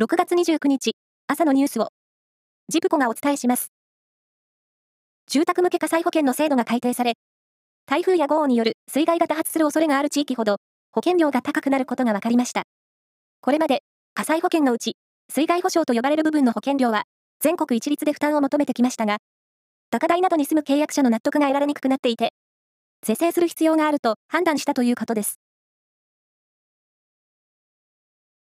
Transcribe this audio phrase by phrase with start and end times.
[0.00, 0.92] 6月29日、
[1.26, 1.88] 朝のニュースを、
[2.68, 3.72] ジプコがお伝えします。
[5.26, 7.14] 住宅向け火災保険の制度が改定され、
[7.84, 10.58] 台風や豪雨による水害が多発する恐れがある地域ほど、
[10.92, 12.62] 保険料が高くなることが分かりました。
[13.40, 13.82] これまで、
[14.14, 14.94] 火災保険のうち、
[15.32, 17.02] 水害保障と呼ばれる部分の保険料は、
[17.40, 19.16] 全国一律で負担を求めてきましたが、
[19.90, 22.34] 高台などに住む契約者の納得が得られにくくなっていて、
[23.02, 25.40] 是正する必要があると判断したということです。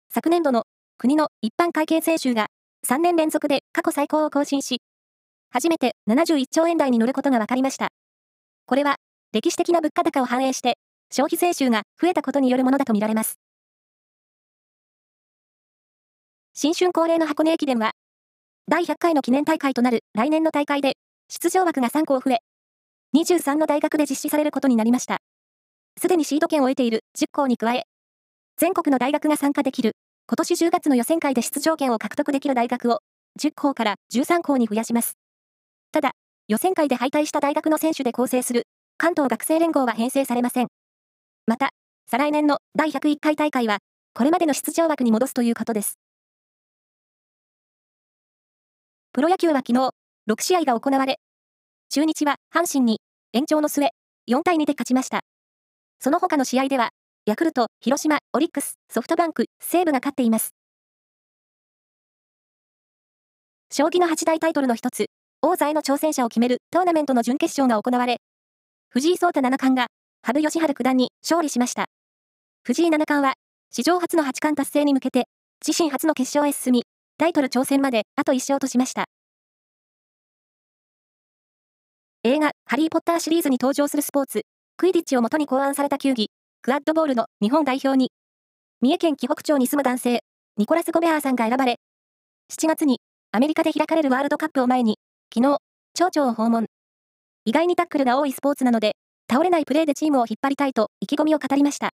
[0.09, 0.65] 昨年度の
[0.97, 2.47] 国の一般会計税収が
[2.87, 4.81] 3年連続で過去最高を更新し、
[5.49, 7.89] 初めて71兆円台に乗ることが分かりました。
[8.65, 8.97] これは、
[9.33, 10.77] 歴史的な物価高を反映して、
[11.11, 13.37] 消費税収が増えたことによるものだとみられます。
[16.53, 17.91] 新春恒例の箱根駅伝は、
[18.67, 20.93] 第100回の記念大会となる来年の大会で、
[21.29, 22.39] 出場枠が3校増え、
[23.15, 25.19] 23の大学で実施されることになりました。
[25.99, 27.83] すでにシード権を得ている10校に加え、
[28.57, 29.95] 全国の大学が参加できる
[30.33, 33.01] 今年10月の予選会で出場権を獲得できる大学を
[33.39, 35.15] 10校から13校に増やします。
[35.91, 36.13] ただ、
[36.47, 38.63] 予選会で敗退した大学の選手で構成する
[38.97, 40.69] 関東学生連合は編成されません。
[41.45, 41.69] また、
[42.09, 43.77] 再来年の第101回大会は、
[44.15, 45.99] これまでの出場枠に戻すということです。
[49.11, 49.91] プロ野球は昨日、
[50.27, 51.19] 6試合が行われ、
[51.89, 53.01] 中日は阪神に
[53.33, 53.91] 延長の末、
[54.27, 55.19] 4対2で勝ちました。
[55.99, 56.89] その他の試合では、
[57.25, 60.53] ヤクルト、広島、オリックス、ソフトバンク、西武が勝っています。
[63.71, 65.05] 将棋の八大タイトルの一つ、
[65.41, 68.17] 王座への挑戦者を決めるトーナメントの準決勝が行われ、
[68.89, 69.87] 藤井聡太七冠が
[70.21, 71.85] 羽生善治九段に勝利しました。
[72.65, 73.35] 藤井七冠は、
[73.71, 75.23] 史上初の八冠達成に向けて、
[75.65, 76.83] 自身初の決勝へ進み、
[77.17, 79.05] タイトル挑戦まであと1勝としました。
[82.23, 84.41] 映画、ハリー・ポッターシリーズに登場するスポーツ、
[84.75, 86.29] クイディッチをもとに考案された球技、
[86.63, 88.09] クアッドボールの日本代表に、
[88.79, 90.23] 三重県紀北町に住む男性、
[90.55, 91.75] ニコラス・ゴベアーさんが選ばれ、
[92.49, 93.01] 7月に
[93.33, 94.97] アメリカで開かれるワールドカップを前に、
[95.35, 95.57] 昨日、
[95.93, 96.67] 町長を訪問。
[97.43, 98.95] 意外にタックルが多いスポーツなので、
[99.29, 101.89] 倒れないプレーでチームを引っ張りたいと意気込みを語りました。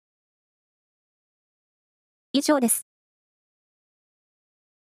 [2.34, 2.87] 以上です。